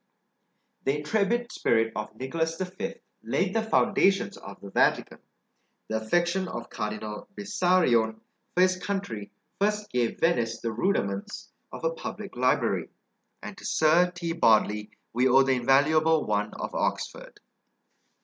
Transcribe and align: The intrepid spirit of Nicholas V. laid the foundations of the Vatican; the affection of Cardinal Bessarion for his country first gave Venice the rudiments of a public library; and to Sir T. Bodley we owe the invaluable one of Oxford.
The 0.83 0.97
intrepid 0.97 1.51
spirit 1.51 1.93
of 1.95 2.15
Nicholas 2.15 2.57
V. 2.59 2.95
laid 3.21 3.53
the 3.53 3.61
foundations 3.61 4.35
of 4.35 4.59
the 4.59 4.71
Vatican; 4.71 5.19
the 5.89 5.97
affection 6.01 6.47
of 6.47 6.71
Cardinal 6.71 7.27
Bessarion 7.37 8.19
for 8.55 8.61
his 8.61 8.77
country 8.77 9.31
first 9.59 9.91
gave 9.91 10.19
Venice 10.19 10.59
the 10.59 10.71
rudiments 10.73 11.51
of 11.71 11.83
a 11.83 11.93
public 11.93 12.35
library; 12.35 12.89
and 13.43 13.55
to 13.59 13.63
Sir 13.63 14.09
T. 14.09 14.33
Bodley 14.33 14.89
we 15.13 15.27
owe 15.27 15.43
the 15.43 15.51
invaluable 15.53 16.25
one 16.25 16.51
of 16.55 16.73
Oxford. 16.73 17.39